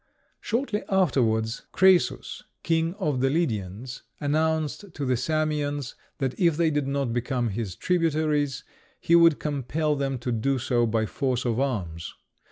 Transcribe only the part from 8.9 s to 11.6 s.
he would compel them to do so by force of